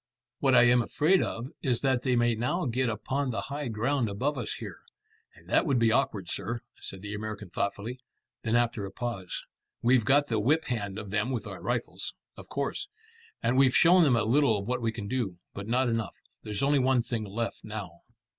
[0.39, 4.09] "What I am afraid of is that they may now get upon the high ground
[4.09, 4.79] above us here."
[5.35, 7.99] "And that would be awkward, sir," said the American thoughtfully.
[8.41, 9.43] Then after a pause
[9.83, 12.87] "We've got the whip hand of them with our rifles." "Of course."
[13.43, 16.15] "And we've shown them a little of what we can do, but not enough.
[16.41, 18.01] There's only one thing left now."